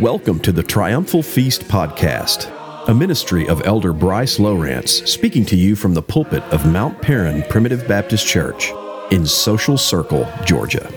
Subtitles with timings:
[0.00, 2.48] Welcome to the Triumphal Feast podcast,
[2.86, 7.42] a ministry of Elder Bryce Lowrance speaking to you from the pulpit of Mount Paran
[7.50, 8.70] Primitive Baptist Church
[9.10, 10.88] in Social Circle, Georgia.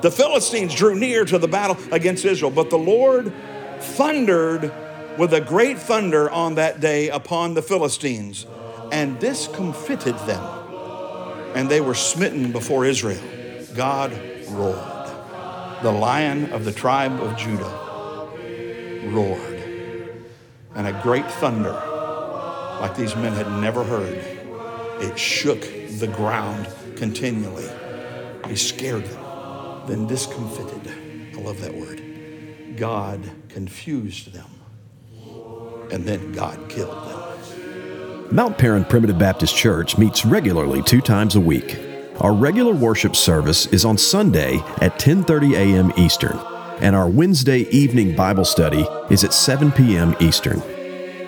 [0.00, 3.30] The Philistines drew near to the battle against Israel, but the Lord
[3.78, 4.72] thundered
[5.18, 8.46] with a great thunder on that day upon the Philistines
[8.90, 10.55] and discomfited them.
[11.56, 13.22] And they were smitten before Israel.
[13.74, 14.12] God
[14.50, 14.96] roared
[15.82, 17.86] the lion of the tribe of Judah
[19.10, 19.62] roared,
[20.74, 21.72] and a great thunder,
[22.80, 24.18] like these men had never heard,
[25.02, 25.60] it shook
[25.98, 27.68] the ground continually.
[28.48, 30.92] He scared them, then discomfited.
[31.36, 32.76] I love that word.
[32.76, 34.50] God confused them,
[35.92, 37.35] and then God killed them.
[38.32, 41.78] Mount Paran Primitive Baptist Church meets regularly two times a week.
[42.20, 45.92] Our regular worship service is on Sunday at 10:30 a.m.
[45.96, 46.36] Eastern,
[46.80, 50.16] and our Wednesday evening Bible study is at 7 p.m.
[50.18, 50.60] Eastern.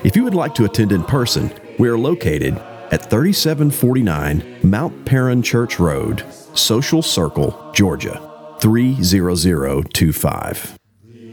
[0.03, 2.57] If you would like to attend in person, we are located
[2.91, 6.25] at 3749 Mount Paran Church Road,
[6.55, 8.21] Social Circle, Georgia
[8.61, 10.77] 30025.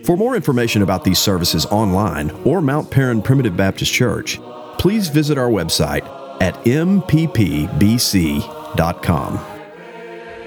[0.03, 4.39] For more information about these services online or Mount Paran Primitive Baptist Church,
[4.77, 6.05] please visit our website
[6.41, 7.05] at mppbc.com.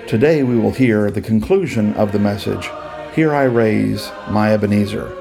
[0.07, 2.71] Today we will hear the conclusion of the message,
[3.15, 5.13] Here I Raise My Ebenezer,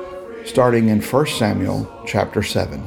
[0.46, 2.82] starting in 1 Samuel chapter 7.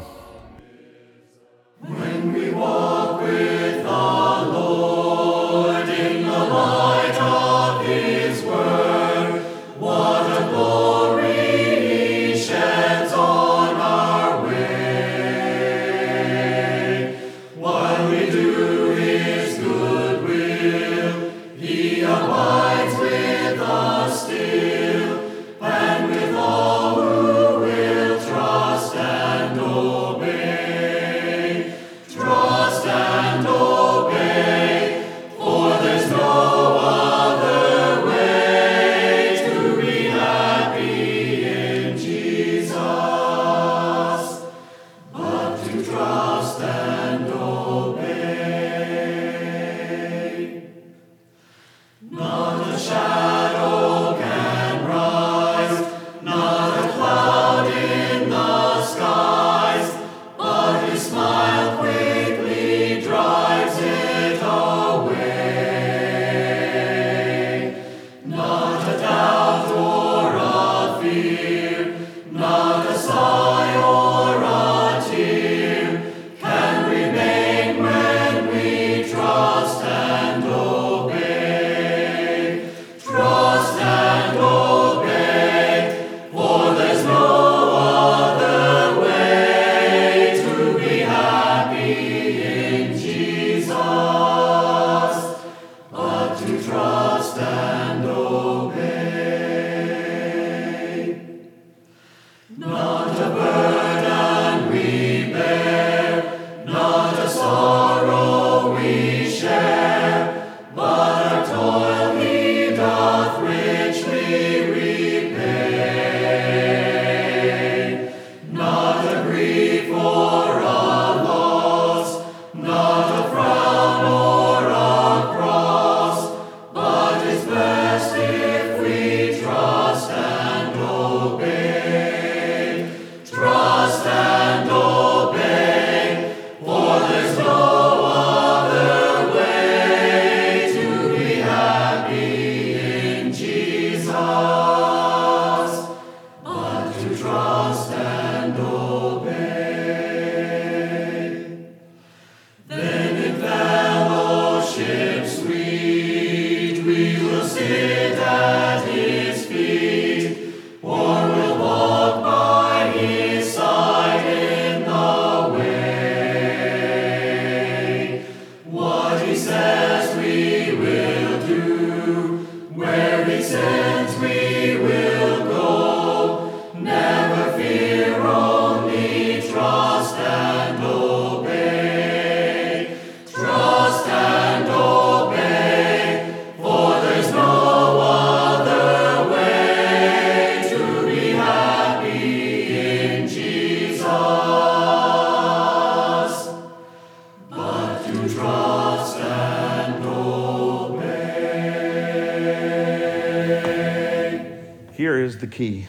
[205.50, 205.87] Key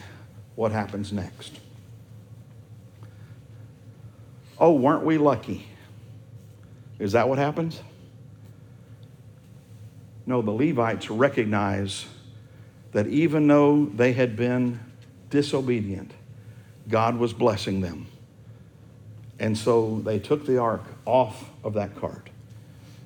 [0.54, 1.58] what happens next.
[4.58, 5.66] Oh, weren't we lucky?
[6.98, 7.80] Is that what happens?
[10.26, 12.06] No, the Levites recognize
[12.92, 14.78] that even though they had been
[15.30, 16.12] disobedient,
[16.88, 18.06] God was blessing them.
[19.40, 22.30] And so they took the ark off of that cart.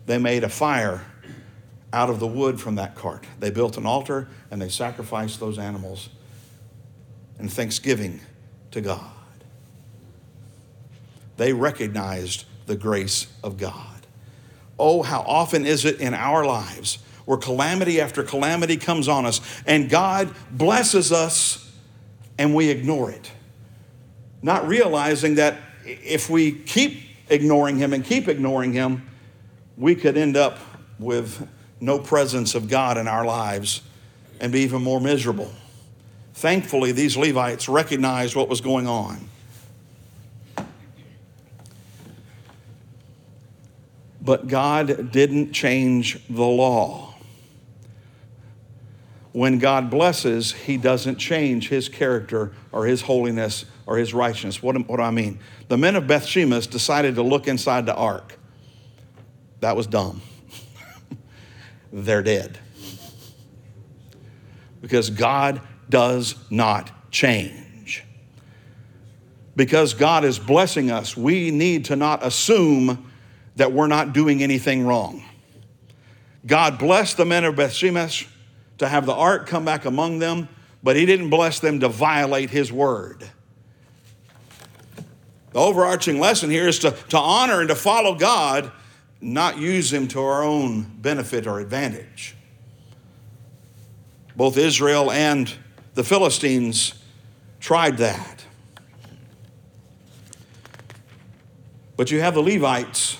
[0.05, 1.05] They made a fire
[1.93, 3.25] out of the wood from that cart.
[3.41, 6.11] They built an altar and they sacrificed those animals
[7.39, 8.21] in thanksgiving
[8.71, 9.05] to God.
[11.37, 14.07] They recognized the grace of God.
[14.79, 19.41] Oh, how often is it in our lives where calamity after calamity comes on us
[19.67, 21.71] and God blesses us
[22.39, 23.31] and we ignore it?
[24.43, 29.09] Not realizing that if we keep ignoring Him and keep ignoring Him,
[29.77, 30.59] we could end up
[30.99, 31.49] with
[31.81, 33.83] no presence of God in our lives
[34.41, 35.51] and be even more miserable.
[36.37, 39.31] Thankfully, these Levites recognized what was going on.
[44.21, 47.15] But God didn't change the law.
[49.33, 54.63] When God blesses, He doesn't change His character or His holiness or His righteousness.
[54.63, 55.39] What, what do I mean?
[55.69, 58.39] The men of Beth Shemesh decided to look inside the ark.
[59.61, 60.21] That was dumb
[61.95, 62.59] they're dead.
[64.83, 68.05] Because God does not change.
[69.55, 73.11] Because God is blessing us, we need to not assume
[73.57, 75.25] that we're not doing anything wrong.
[76.47, 78.29] God blessed the men of Bethshemesh
[78.79, 80.49] to have the ark come back among them,
[80.83, 83.29] but He didn't bless them to violate His word.
[85.53, 88.71] The overarching lesson here is to, to honor and to follow God
[89.21, 92.37] not use him to our own benefit or advantage.
[94.37, 95.53] Both Israel and
[95.97, 96.93] the Philistines
[97.59, 98.45] tried that.
[101.97, 103.17] But you have the Levites,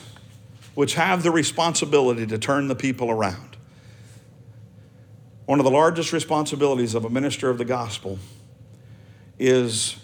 [0.75, 3.57] which have the responsibility to turn the people around.
[5.47, 8.19] One of the largest responsibilities of a minister of the gospel
[9.39, 9.97] is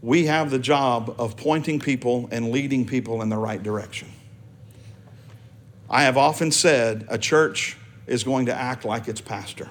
[0.00, 4.06] we have the job of pointing people and leading people in the right direction.
[5.88, 9.68] I have often said a church is going to act like its pastor.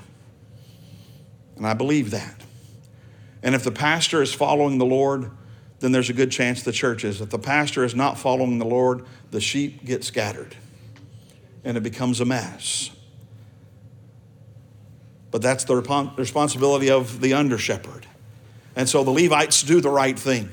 [1.56, 2.36] And I believe that.
[3.42, 5.32] And if the pastor is following the Lord,
[5.80, 7.22] then there's a good chance the church is.
[7.22, 10.56] If the pastor is not following the Lord, the sheep get scattered
[11.64, 12.92] and it becomes a mess.
[15.32, 15.76] But that's the
[16.18, 18.08] responsibility of the under shepherd.
[18.76, 20.50] And so the Levites do the right thing.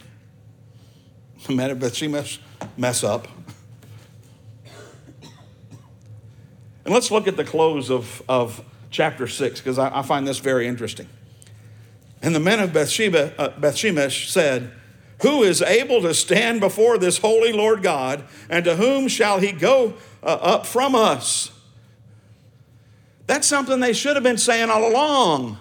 [1.49, 2.39] Men of Bethshemesh
[2.77, 3.29] mess up.
[6.85, 10.39] And let's look at the close of, of chapter 6, because I, I, find this
[10.39, 11.09] very interesting.
[12.23, 14.73] And the men of Bathsheba, uh, Bethshemesh said,
[15.23, 19.53] Who is able to stand before this holy Lord God, and to whom shall he
[19.53, 21.51] go uh, up from us?
[23.27, 25.59] That's something they should have been saying all along.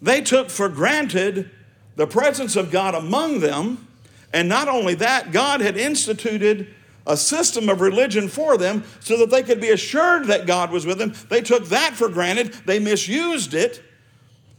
[0.00, 1.50] They took for granted
[1.96, 3.88] the presence of God among them,
[4.32, 6.74] and not only that, God had instituted
[7.06, 10.86] a system of religion for them so that they could be assured that God was
[10.86, 11.14] with them.
[11.28, 13.82] They took that for granted, they misused it,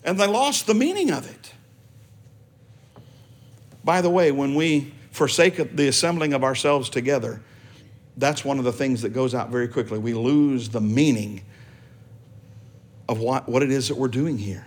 [0.05, 1.51] and they lost the meaning of it.
[3.83, 7.41] By the way, when we forsake the assembling of ourselves together,
[8.15, 9.97] that's one of the things that goes out very quickly.
[9.97, 11.41] We lose the meaning
[13.09, 14.65] of what, what it is that we're doing here.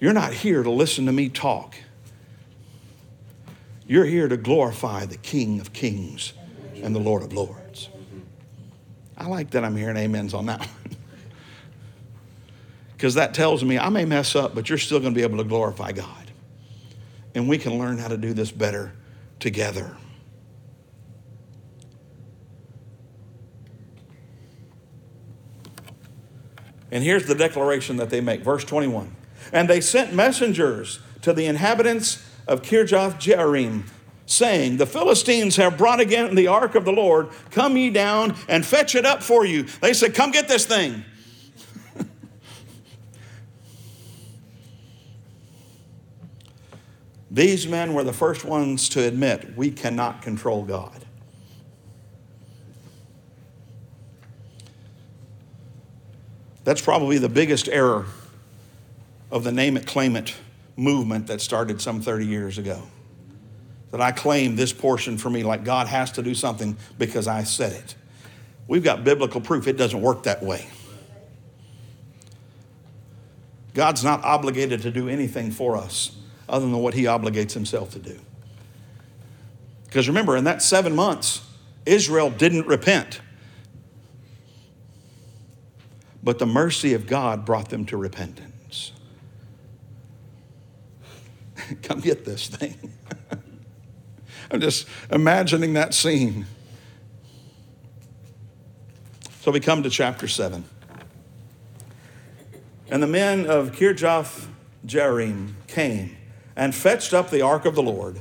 [0.00, 1.76] You're not here to listen to me talk.
[3.86, 6.32] You're here to glorify the King of Kings
[6.82, 7.88] and the Lord of Lords.
[9.16, 10.93] I like that I'm hearing amens on that one.
[13.04, 15.36] Because that tells me I may mess up, but you're still going to be able
[15.36, 16.32] to glorify God.
[17.34, 18.94] And we can learn how to do this better
[19.40, 19.94] together.
[26.90, 29.14] And here's the declaration that they make, verse 21.
[29.52, 33.82] And they sent messengers to the inhabitants of Kirjath Jearim,
[34.24, 37.28] saying, The Philistines have brought again the ark of the Lord.
[37.50, 39.64] Come ye down and fetch it up for you.
[39.82, 41.04] They said, Come get this thing.
[47.34, 51.04] These men were the first ones to admit we cannot control God.
[56.62, 58.06] That's probably the biggest error
[59.32, 60.32] of the name it, claim it
[60.76, 62.80] movement that started some 30 years ago.
[63.90, 67.42] That I claim this portion for me, like God has to do something because I
[67.42, 67.96] said it.
[68.68, 70.68] We've got biblical proof it doesn't work that way.
[73.74, 76.16] God's not obligated to do anything for us
[76.48, 78.18] other than what he obligates himself to do.
[79.84, 81.46] Because remember, in that seven months,
[81.86, 83.20] Israel didn't repent.
[86.22, 88.92] But the mercy of God brought them to repentance.
[91.82, 92.92] Come get this thing.
[94.50, 96.46] I'm just imagining that scene.
[99.40, 100.64] So we come to chapter 7.
[102.90, 104.46] And the men of Kirjath
[104.86, 106.16] Jearim came
[106.56, 108.20] and fetched up the ark of the Lord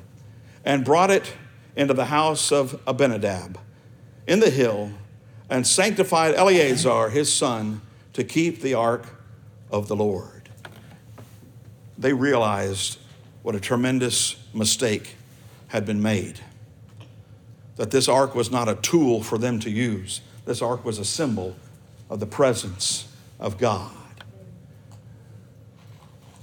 [0.66, 1.34] and brought it
[1.76, 3.58] into the house of Abinadab
[4.28, 4.92] in the hill
[5.50, 7.82] and sanctified Eleazar, his son,
[8.14, 9.06] to keep the ark
[9.72, 10.50] of the Lord.
[11.98, 13.00] They realized
[13.42, 15.16] what a tremendous mistake
[15.68, 16.40] had been made.
[17.76, 21.06] That this ark was not a tool for them to use, this ark was a
[21.06, 21.56] symbol
[22.10, 23.08] of the presence
[23.40, 23.92] of God.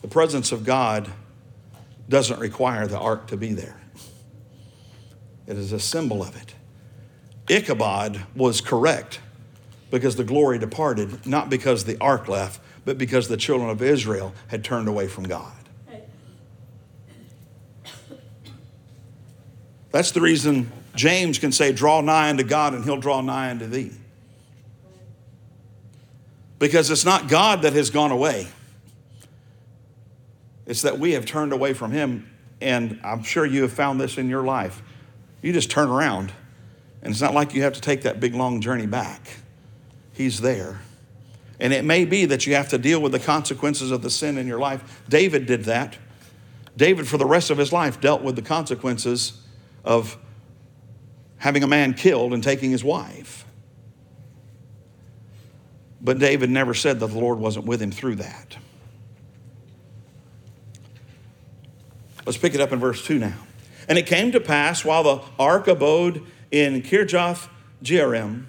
[0.03, 1.11] The presence of God
[2.11, 3.81] doesn't require the ark to be there,
[5.47, 6.55] it is a symbol of it.
[7.49, 9.21] Ichabod was correct
[9.91, 14.35] because the glory departed, not because the ark left, but because the children of Israel
[14.49, 15.53] had turned away from God.
[19.91, 23.67] That's the reason James can say, Draw nigh unto God, and he'll draw nigh unto
[23.67, 23.93] thee.
[26.59, 28.47] Because it's not God that has gone away,
[30.71, 32.31] it's that we have turned away from him.
[32.61, 34.83] And I'm sure you have found this in your life.
[35.43, 36.33] You just turn around,
[37.03, 39.39] and it's not like you have to take that big long journey back.
[40.13, 40.81] He's there.
[41.59, 44.39] And it may be that you have to deal with the consequences of the sin
[44.39, 45.03] in your life.
[45.09, 45.97] David did that.
[46.77, 49.43] David, for the rest of his life, dealt with the consequences
[49.85, 50.17] of
[51.39, 53.45] having a man killed and taking his wife.
[56.01, 58.57] But David never said that the Lord wasn't with him through that.
[62.31, 63.39] Let's pick it up in verse 2 now.
[63.89, 67.49] And it came to pass while the ark abode in Kirjath
[67.83, 68.45] Jearim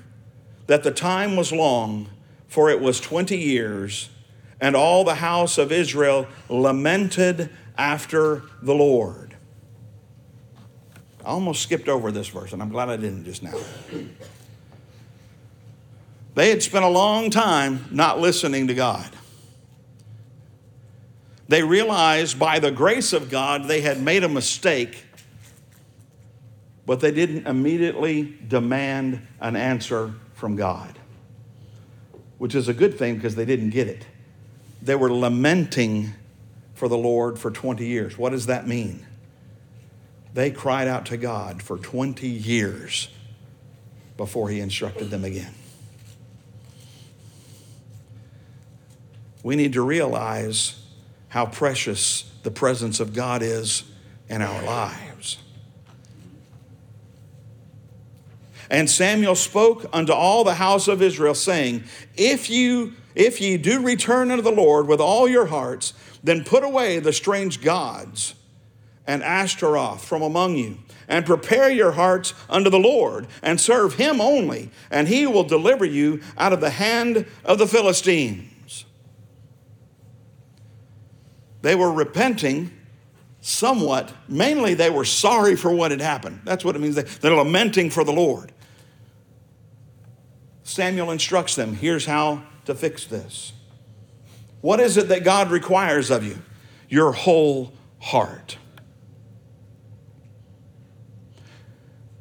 [0.68, 2.08] that the time was long,
[2.48, 4.12] for it was 20 years,
[4.60, 9.36] and all the house of Israel lamented after the Lord.
[11.26, 13.58] I almost skipped over this verse, and I'm glad I didn't just now.
[16.36, 19.10] They had spent a long time not listening to God.
[21.52, 25.04] They realized by the grace of God they had made a mistake,
[26.86, 30.98] but they didn't immediately demand an answer from God,
[32.38, 34.06] which is a good thing because they didn't get it.
[34.82, 36.14] They were lamenting
[36.74, 38.18] for the Lord for 20 years.
[38.18, 39.06] What does that mean?
[40.34, 43.10] They cried out to God for 20 years
[44.16, 45.54] before He instructed them again.
[49.44, 50.81] We need to realize
[51.32, 53.84] how precious the presence of God is
[54.28, 55.38] in our lives.
[58.70, 61.86] And Samuel spoke unto all the house of Israel, saying,
[62.18, 66.64] If you if ye do return unto the Lord with all your hearts, then put
[66.64, 68.36] away the strange gods
[69.08, 74.20] and Ashtaroth from among you, and prepare your hearts unto the Lord, and serve him
[74.20, 78.51] only, and he will deliver you out of the hand of the Philistines.
[81.62, 82.72] They were repenting
[83.42, 84.14] somewhat.
[84.28, 86.42] Mainly, they were sorry for what had happened.
[86.44, 86.96] That's what it means.
[86.96, 88.52] They're lamenting for the Lord.
[90.64, 93.54] Samuel instructs them here's how to fix this.
[94.62, 96.38] What is it that God requires of you?
[96.88, 98.58] Your whole heart.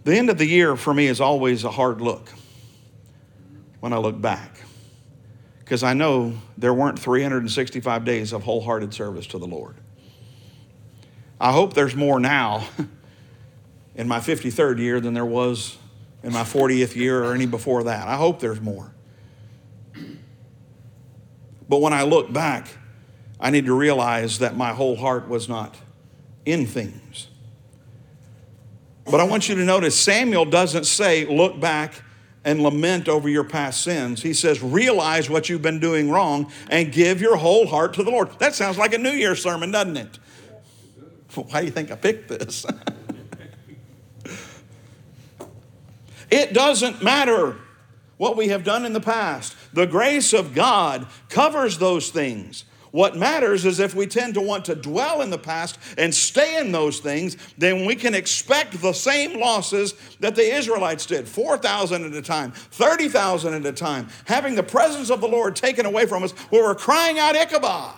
[0.05, 2.31] The end of the year for me is always a hard look
[3.81, 4.60] when I look back
[5.71, 9.77] because I know there weren't 365 days of wholehearted service to the Lord.
[11.41, 12.67] I hope there's more now
[13.95, 15.79] in my 53rd year than there was
[16.25, 18.09] in my 40th year or any before that.
[18.09, 18.93] I hope there's more.
[21.69, 22.67] But when I look back,
[23.39, 25.77] I need to realize that my whole heart was not
[26.45, 27.29] in things.
[29.05, 32.03] But I want you to notice Samuel doesn't say, look back
[32.45, 34.23] and lament over your past sins.
[34.23, 38.11] He says, realize what you've been doing wrong and give your whole heart to the
[38.11, 38.31] Lord.
[38.39, 40.19] That sounds like a New Year's sermon, doesn't it?
[41.35, 42.67] Why do you think I picked this?
[46.31, 47.57] It doesn't matter
[48.17, 49.57] what we have done in the past.
[49.73, 52.65] The grace of God covers those things.
[52.93, 56.59] What matters is if we tend to want to dwell in the past and stay
[56.59, 62.05] in those things, then we can expect the same losses that the Israelites did 4,000
[62.05, 66.07] at a time, 30,000 at a time, having the presence of the Lord taken away
[66.07, 67.95] from us where we're crying out Ichabod.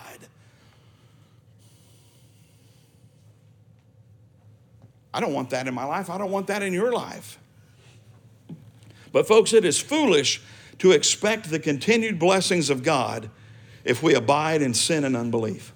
[5.13, 6.09] I don't want that in my life.
[6.09, 7.39] I don't want that in your life.
[9.11, 10.41] But, folks, it is foolish
[10.79, 13.29] to expect the continued blessings of God
[13.83, 15.73] if we abide in sin and unbelief.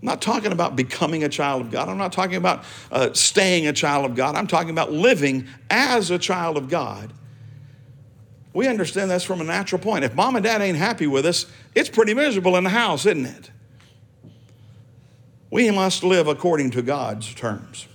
[0.00, 1.88] I'm not talking about becoming a child of God.
[1.88, 4.36] I'm not talking about uh, staying a child of God.
[4.36, 7.12] I'm talking about living as a child of God.
[8.52, 10.04] We understand that's from a natural point.
[10.04, 13.26] If mom and dad ain't happy with us, it's pretty miserable in the house, isn't
[13.26, 13.50] it?
[15.50, 17.88] We must live according to God's terms.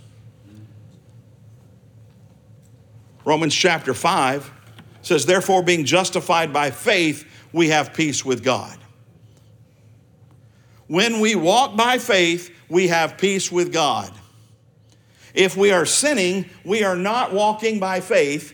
[3.25, 4.51] Romans chapter 5
[5.01, 8.77] says, Therefore, being justified by faith, we have peace with God.
[10.87, 14.11] When we walk by faith, we have peace with God.
[15.33, 18.53] If we are sinning, we are not walking by faith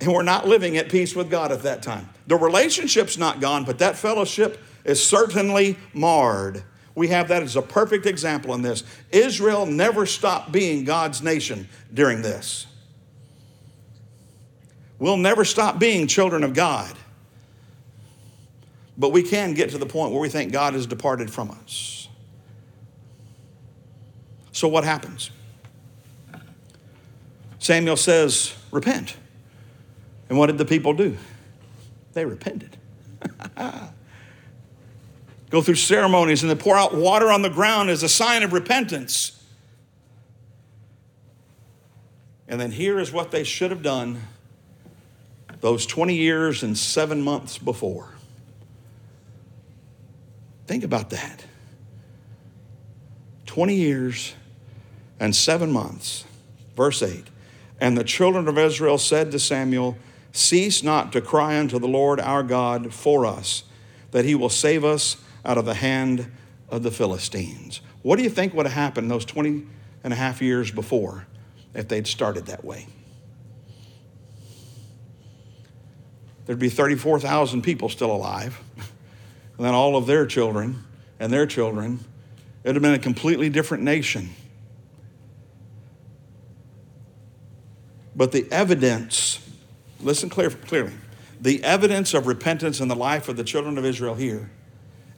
[0.00, 2.08] and we're not living at peace with God at that time.
[2.26, 6.62] The relationship's not gone, but that fellowship is certainly marred.
[6.94, 8.84] We have that as a perfect example in this.
[9.10, 12.66] Israel never stopped being God's nation during this.
[14.98, 16.94] We'll never stop being children of God.
[18.96, 22.08] But we can get to the point where we think God has departed from us.
[24.52, 25.30] So, what happens?
[27.58, 29.16] Samuel says, Repent.
[30.28, 31.16] And what did the people do?
[32.12, 32.76] They repented.
[35.50, 38.52] Go through ceremonies and they pour out water on the ground as a sign of
[38.52, 39.40] repentance.
[42.48, 44.20] And then here is what they should have done
[45.60, 48.13] those 20 years and seven months before.
[50.66, 51.44] Think about that
[53.46, 54.34] 20 years
[55.20, 56.24] and seven months.
[56.76, 57.24] Verse 8
[57.80, 59.96] And the children of Israel said to Samuel,
[60.32, 63.62] Cease not to cry unto the Lord our God for us,
[64.10, 66.30] that he will save us out of the hand
[66.68, 67.80] of the Philistines.
[68.02, 69.64] What do you think would have happened those 20
[70.02, 71.26] and a half years before
[71.72, 72.88] if they'd started that way?
[76.46, 78.60] There'd be 34,000 people still alive,
[79.56, 80.84] and then all of their children
[81.20, 82.00] and their children.
[82.62, 84.30] It would have been a completely different nation.
[88.16, 89.38] But the evidence,
[90.00, 90.92] listen clear, clearly,
[91.40, 94.50] the evidence of repentance in the life of the children of Israel here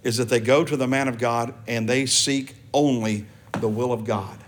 [0.03, 3.27] is that they go to the man of God and they seek only
[3.61, 4.39] the will of God.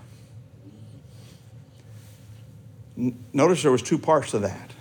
[3.32, 4.72] Notice there was two parts to that.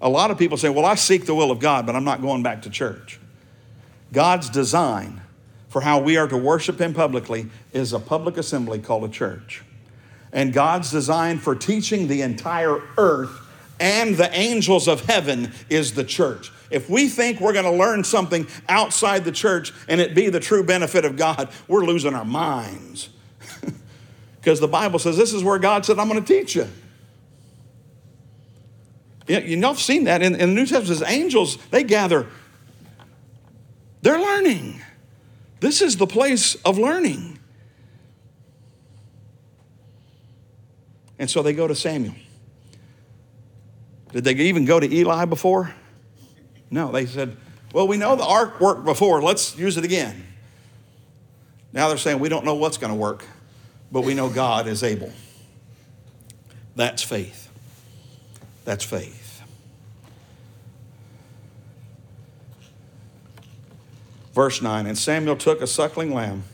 [0.00, 2.22] A lot of people say, "Well, I seek the will of God, but I'm not
[2.22, 3.18] going back to church."
[4.12, 5.20] God's design
[5.68, 9.62] for how we are to worship him publicly is a public assembly called a church.
[10.32, 13.42] And God's design for teaching the entire earth
[13.78, 16.50] and the angels of heaven is the church.
[16.70, 20.40] If we think we're going to learn something outside the church and it be the
[20.40, 23.10] true benefit of God, we're losing our minds.
[24.40, 26.68] Because the Bible says this is where God said, I'm going to teach you.
[29.26, 31.02] You know, I've seen that in, in the New Testament.
[31.10, 32.28] Angels, they gather,
[34.06, 34.80] they're learning.
[35.58, 37.40] This is the place of learning.
[41.18, 42.14] And so they go to Samuel.
[44.12, 45.74] Did they even go to Eli before?
[46.70, 47.36] No, they said,
[47.72, 50.24] Well, we know the ark worked before, let's use it again.
[51.72, 53.24] Now they're saying, We don't know what's going to work,
[53.90, 55.12] but we know God is able.
[56.76, 57.50] That's faith.
[58.64, 59.25] That's faith.
[64.36, 66.44] Verse 9 And Samuel took a suckling lamb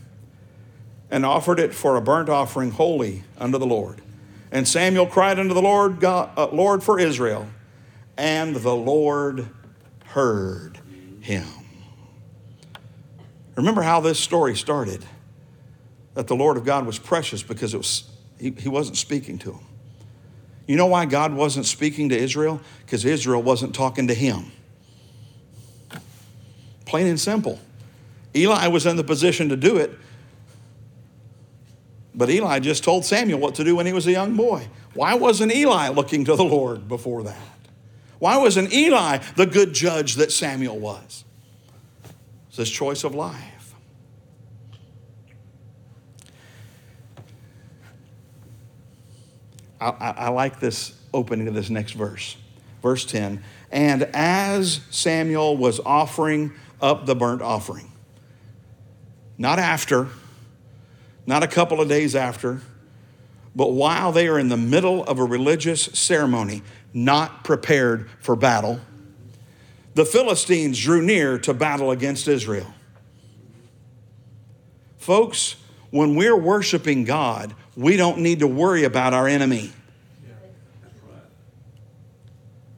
[1.10, 4.00] and offered it for a burnt offering holy unto the Lord.
[4.52, 7.48] And Samuel cried unto the Lord, God, uh, Lord for Israel,
[8.16, 9.48] and the Lord
[10.06, 10.78] heard
[11.20, 11.48] him.
[13.56, 15.04] Remember how this story started
[16.14, 19.52] that the Lord of God was precious because it was, he, he wasn't speaking to
[19.52, 19.66] him.
[20.68, 22.60] You know why God wasn't speaking to Israel?
[22.86, 24.52] Because Israel wasn't talking to him.
[26.84, 27.58] Plain and simple.
[28.34, 29.96] Eli was in the position to do it,
[32.14, 34.68] but Eli just told Samuel what to do when he was a young boy.
[34.94, 37.36] Why wasn't Eli looking to the Lord before that?
[38.18, 41.24] Why wasn't Eli the good judge that Samuel was?
[42.48, 43.74] It's his choice of life.
[49.80, 52.36] I, I, I like this opening of this next verse.
[52.82, 57.91] Verse 10 And as Samuel was offering up the burnt offering,
[59.42, 60.06] not after,
[61.26, 62.60] not a couple of days after,
[63.56, 66.62] but while they are in the middle of a religious ceremony,
[66.94, 68.78] not prepared for battle,
[69.94, 72.72] the Philistines drew near to battle against Israel.
[74.98, 75.56] Folks,
[75.90, 79.72] when we're worshiping God, we don't need to worry about our enemy.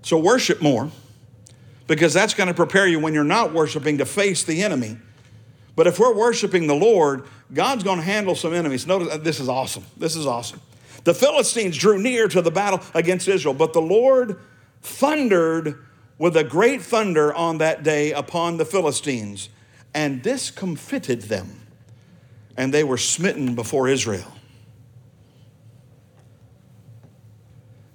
[0.01, 0.91] So worship more
[1.87, 4.97] because that's going to prepare you when you're not worshiping to face the enemy.
[5.77, 8.87] But if we're worshiping the Lord, God's going to handle some enemies.
[8.87, 9.85] Notice uh, this is awesome.
[9.97, 10.61] This is awesome.
[11.05, 14.41] The Philistines drew near to the battle against Israel, but the Lord
[14.83, 15.85] thundered
[16.19, 19.49] with a great thunder on that day upon the Philistines
[19.93, 21.67] and discomfited them,
[22.57, 24.33] and they were smitten before Israel.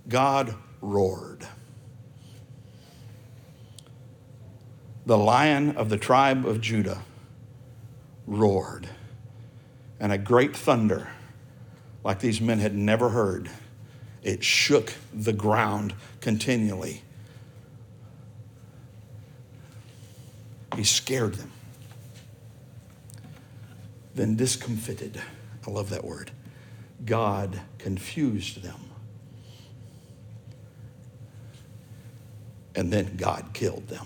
[0.08, 1.48] God roared.
[5.06, 7.02] The lion of the tribe of Judah
[8.30, 8.88] roared,
[10.00, 11.10] and a great thunder,
[12.04, 13.50] like these men had never heard,
[14.22, 17.02] it shook the ground continually.
[20.76, 21.52] He scared them.
[24.13, 25.20] Then discomfited.
[25.68, 26.32] I love that word.
[27.06, 28.80] God confused them.
[32.76, 34.06] And then God killed them.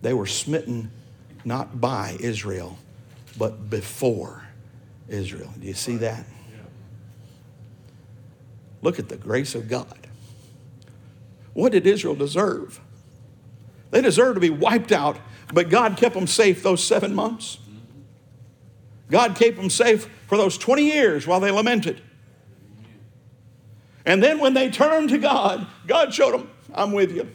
[0.00, 0.90] They were smitten
[1.46, 2.76] not by Israel,
[3.38, 4.42] but before
[5.08, 5.50] Israel.
[5.58, 6.24] Do you see that?
[8.82, 10.08] Look at the grace of God.
[11.54, 12.80] What did Israel deserve?
[13.92, 15.18] They deserved to be wiped out,
[15.54, 17.58] but God kept them safe those seven months.
[19.08, 22.02] God kept them safe for those 20 years while they lamented.
[24.04, 27.30] And then when they turned to God, God showed them, I'm with you.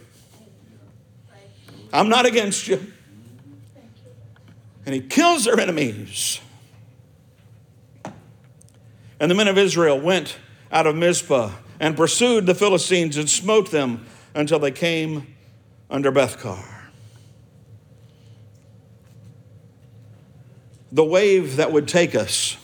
[1.94, 2.92] I'm not against you.
[4.86, 6.40] And he kills their enemies.
[9.20, 10.38] And the men of Israel went
[10.72, 15.36] out of Mizpah and pursued the Philistines and smote them until they came
[15.90, 16.64] under Bethcar.
[20.92, 22.58] The wave that would take us,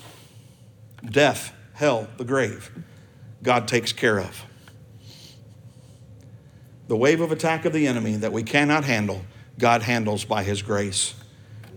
[1.05, 2.71] death, hell, the grave,
[3.43, 4.43] God takes care of.
[6.87, 9.23] The wave of attack of the enemy that we cannot handle,
[9.57, 11.13] God handles by His grace,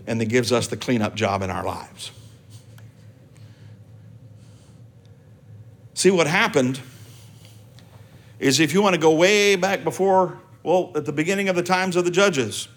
[0.07, 2.11] and He gives us the cleanup job in our lives.
[5.93, 6.79] See, what happened
[8.39, 11.63] is if you want to go way back before, well, at the beginning of the
[11.63, 12.67] times of the judges,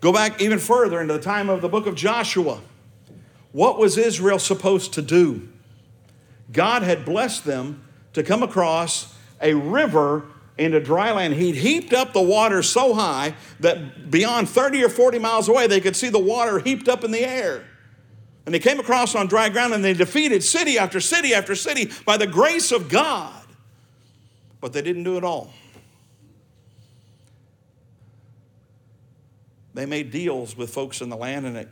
[0.00, 2.60] go back even further into the time of the book of Joshua.
[3.52, 5.48] What was Israel supposed to do?
[6.52, 10.24] God had blessed them to come across a river
[10.56, 11.34] into dry land.
[11.34, 15.80] He'd heaped up the water so high that beyond 30 or 40 miles away, they
[15.80, 17.64] could see the water heaped up in the air.
[18.46, 21.90] And they came across on dry ground and they defeated city after city after city
[22.04, 23.32] by the grace of God.
[24.60, 25.52] But they didn't do it all.
[29.72, 31.68] They made deals with folks in the land and it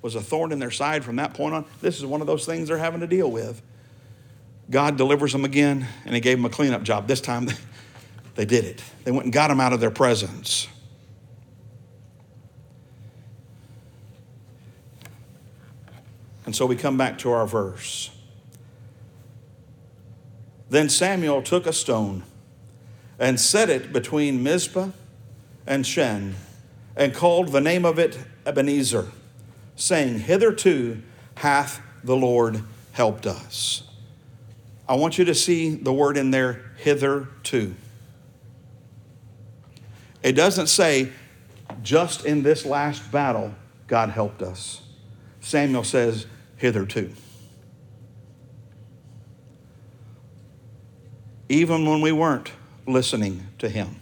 [0.00, 1.64] was a thorn in their side from that point on.
[1.82, 3.60] This is one of those things they're having to deal with.
[4.70, 7.06] God delivers them again and he gave them a cleanup job.
[7.06, 7.48] This time
[8.38, 8.80] they did it.
[9.02, 10.68] They went and got him out of their presence.
[16.46, 18.10] And so we come back to our verse.
[20.70, 22.22] Then Samuel took a stone
[23.18, 24.90] and set it between Mizpah
[25.66, 26.36] and Shen
[26.94, 29.08] and called the name of it Ebenezer,
[29.74, 31.02] saying, Hitherto
[31.38, 33.82] hath the Lord helped us.
[34.88, 37.74] I want you to see the word in there, hitherto.
[40.22, 41.12] It doesn't say,
[41.82, 43.54] just in this last battle,
[43.86, 44.82] God helped us.
[45.40, 46.26] Samuel says,
[46.56, 47.12] hitherto.
[51.48, 52.52] Even when we weren't
[52.86, 53.96] listening to Him,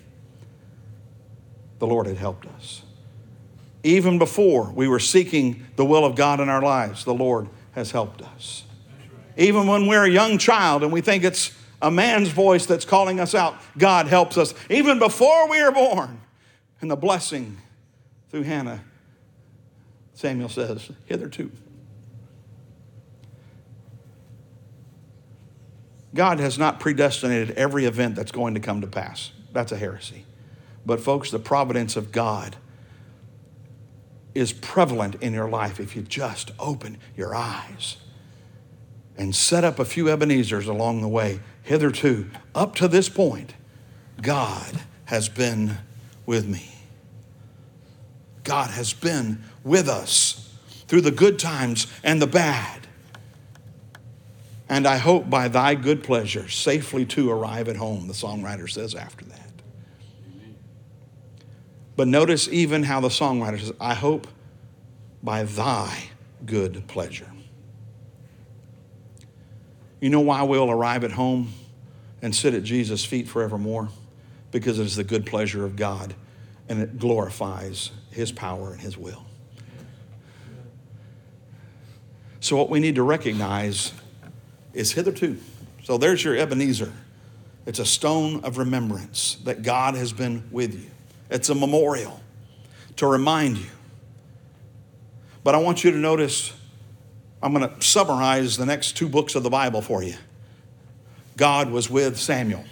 [1.79, 2.83] the Lord had helped us.
[3.85, 7.93] Even before we were seeking the will of God in our lives, the Lord has
[7.93, 8.65] helped us.
[9.37, 13.21] Even when we're a young child and we think it's a man's voice that's calling
[13.21, 13.57] us out.
[13.77, 14.55] God helps us.
[14.71, 16.21] Even before we are born,
[16.81, 17.59] and the blessing
[18.31, 18.83] through Hannah,
[20.15, 21.51] Samuel says, hitherto.
[26.15, 29.33] God has not predestinated every event that's going to come to pass.
[29.53, 30.25] That's a heresy.
[30.87, 32.57] But, folks, the providence of God
[34.35, 37.97] is prevalent in your life if you just open your eyes
[39.17, 43.53] and set up a few Ebenezers along the way hitherto, up to this point,
[44.23, 45.79] God has been
[46.25, 46.71] with me.
[48.45, 50.55] God has been with us
[50.87, 52.87] through the good times and the bad.
[54.69, 58.95] And I hope by thy good pleasure safely to arrive at home, the songwriter says
[58.95, 59.51] after that.
[61.97, 64.29] But notice even how the songwriter says, I hope
[65.21, 66.11] by thy
[66.45, 67.31] good pleasure.
[70.01, 71.53] You know why we'll arrive at home
[72.23, 73.89] and sit at Jesus' feet forevermore?
[74.51, 76.15] Because it is the good pleasure of God
[76.69, 79.25] and it glorifies His power and His will.
[82.41, 83.93] So, what we need to recognize
[84.73, 85.39] is hitherto.
[85.85, 86.93] So, there's your Ebenezer.
[87.65, 90.91] It's a stone of remembrance that God has been with you,
[91.31, 92.21] it's a memorial
[92.97, 93.67] to remind you.
[95.43, 96.53] But I want you to notice,
[97.47, 100.17] I'm going to summarize the next two books of the Bible for you.
[101.37, 102.65] God was with Samuel.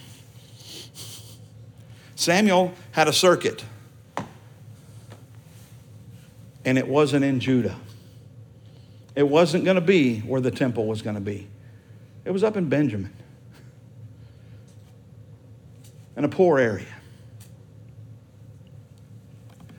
[2.17, 3.65] Samuel had a circuit,
[6.65, 7.77] and it wasn't in Judah.
[9.15, 11.47] It wasn't going to be where the temple was going to be,
[12.25, 13.13] it was up in Benjamin,
[16.17, 16.93] in a poor area.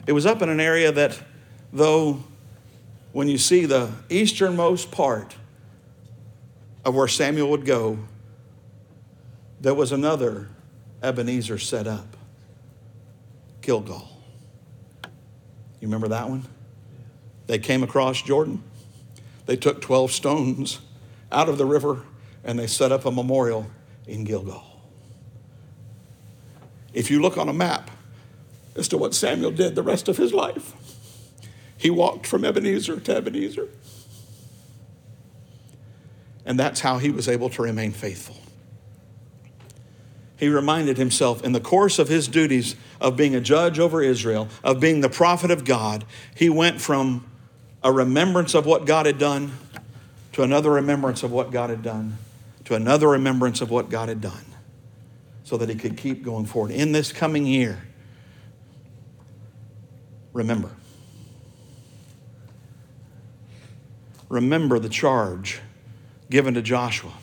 [0.08, 1.22] It was up in an area that,
[1.74, 2.24] though,
[3.16, 5.38] when you see the easternmost part
[6.84, 7.98] of where Samuel would go,
[9.62, 10.50] there was another
[11.02, 12.18] Ebenezer set up
[13.62, 14.06] Gilgal.
[15.80, 16.44] You remember that one?
[17.48, 18.62] They came across Jordan.
[19.46, 20.80] They took 12 stones
[21.32, 22.02] out of the river
[22.44, 23.66] and they set up a memorial
[24.06, 24.62] in Gilgal.
[26.94, 27.92] If you look on a map
[28.76, 30.74] as to what Samuel did the rest of his life,
[31.86, 33.70] he walked from Ebenezer to Ebenezer.
[36.44, 38.38] And that's how he was able to remain faithful.
[40.36, 44.48] He reminded himself in the course of his duties of being a judge over Israel,
[44.64, 47.30] of being the prophet of God, he went from
[47.84, 49.52] a remembrance of what God had done
[50.32, 52.18] to another remembrance of what God had done
[52.64, 54.46] to another remembrance of what God had done
[55.44, 56.72] so that he could keep going forward.
[56.72, 57.84] In this coming year,
[60.34, 60.72] remember.
[64.30, 65.60] Remember the charge
[66.30, 67.14] given to Joshua.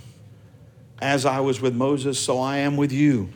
[1.01, 3.31] As I was with Moses, so I am with you.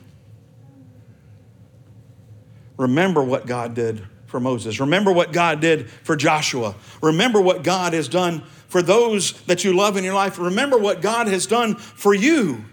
[2.77, 4.79] Remember what God did for Moses.
[4.81, 6.75] Remember what God did for Joshua.
[7.03, 10.39] Remember what God has done for those that you love in your life.
[10.39, 12.65] Remember what God has done for you.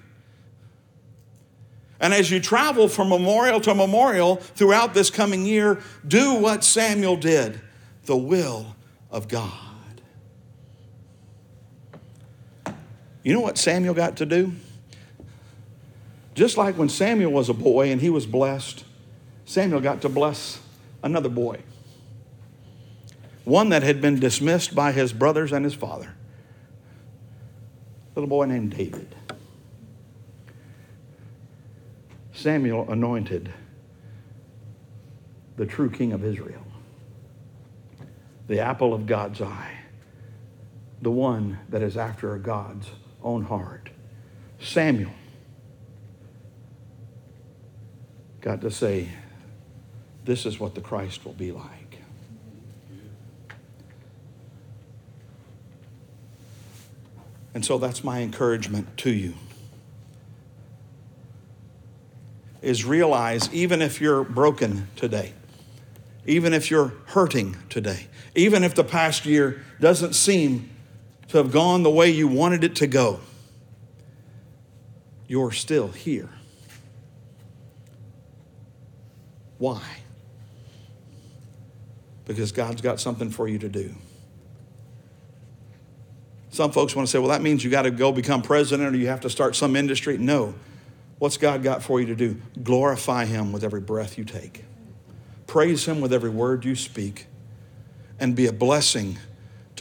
[1.99, 7.15] And as you travel from memorial to memorial throughout this coming year, do what Samuel
[7.15, 7.61] did
[8.05, 8.75] the will
[9.09, 9.72] of God.
[13.23, 14.53] You know what Samuel got to do?
[16.35, 18.83] Just like when Samuel was a boy and he was blessed,
[19.45, 20.59] Samuel got to bless
[21.01, 21.59] another boy,
[23.45, 26.13] one that had been dismissed by his brothers and his father,
[28.15, 29.15] a little boy named David.
[32.33, 33.53] Samuel anointed
[35.55, 36.65] the true king of Israel,
[38.47, 39.77] the apple of God's eye,
[41.01, 42.89] the one that is after God's
[43.23, 43.89] own heart.
[44.59, 45.11] Samuel
[48.41, 49.09] got to say,
[50.25, 51.99] this is what the Christ will be like.
[57.53, 59.35] And so that's my encouragement to you.
[62.61, 65.33] Is realize even if you're broken today,
[66.25, 70.69] even if you're hurting today, even if the past year doesn't seem
[71.29, 73.19] to have gone the way you wanted it to go,
[75.27, 76.29] you're still here.
[79.57, 79.81] Why?
[82.25, 83.93] because God's got something for you to do.
[86.49, 88.97] Some folks want to say, well, that means you got to go become president or
[88.97, 90.17] you have to start some industry.
[90.17, 90.53] No.
[91.17, 92.39] What's God got for you to do?
[92.61, 94.63] Glorify Him with every breath you take,
[95.47, 97.27] praise Him with every word you speak,
[98.19, 99.17] and be a blessing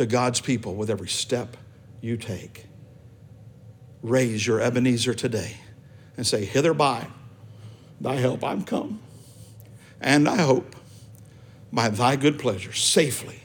[0.02, 1.56] to God's people with every step
[2.00, 2.66] you take.
[4.02, 5.56] Raise your Ebenezer today
[6.16, 7.06] and say, Hither by
[8.00, 9.00] thy help I'm come.
[10.00, 10.74] And I hope
[11.72, 13.38] by thy good pleasure safely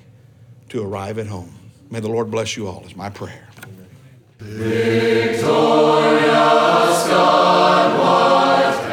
[0.69, 1.53] to arrive at home.
[1.91, 3.47] May the Lord bless you all, is my prayer.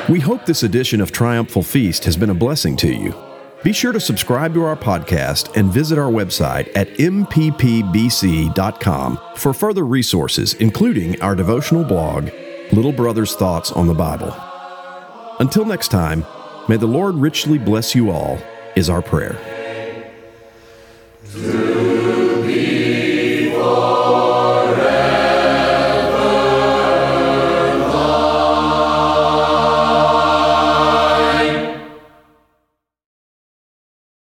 [0.06, 3.33] We hope this edition of Triumphal Feast has been a blessing to you.
[3.64, 7.58] Be sure to subscribe to our podcast and visit our website at mppbc.com
[9.36, 12.28] for further resources, including our devotional blog,
[12.72, 14.36] Little Brother's Thoughts on the Bible.
[15.40, 16.26] Until next time,
[16.68, 18.38] may the Lord richly bless you all,
[18.76, 19.40] is our prayer.